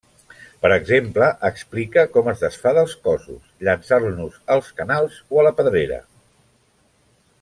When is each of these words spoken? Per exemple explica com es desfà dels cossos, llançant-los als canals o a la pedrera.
Per 0.65 0.69
exemple 0.75 1.25
explica 1.49 2.05
com 2.15 2.31
es 2.33 2.41
desfà 2.45 2.73
dels 2.77 2.95
cossos, 3.07 3.43
llançant-los 3.67 4.41
als 4.57 4.73
canals 4.81 5.21
o 5.37 5.43
a 5.43 5.45
la 5.49 5.53
pedrera. 5.61 6.01